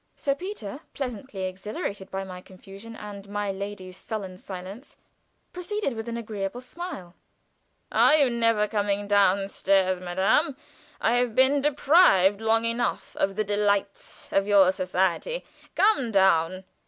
Sir 0.15 0.33
Peter, 0.33 0.79
pleasantly 0.95 1.43
exhilarated 1.43 2.09
by 2.09 2.23
my 2.23 2.41
confusion 2.41 2.95
and 2.95 3.29
my 3.29 3.51
lady's 3.51 3.95
sullen 3.97 4.39
silence, 4.39 4.97
proceeded 5.53 5.93
with 5.93 6.09
an 6.09 6.17
agreeable 6.17 6.59
smile: 6.59 7.13
"Are 7.91 8.15
you 8.15 8.29
never 8.31 8.67
coming 8.67 9.07
down 9.07 9.47
stairs, 9.47 9.99
madame? 9.99 10.57
I 10.99 11.17
have 11.17 11.35
been 11.35 11.61
deprived 11.61 12.41
long 12.41 12.65
enough 12.65 13.15
of 13.17 13.35
the 13.35 13.43
delights 13.43 14.33
of 14.33 14.47
your 14.47 14.71
society. 14.71 15.45
Come 15.75 16.11
down! 16.11 16.63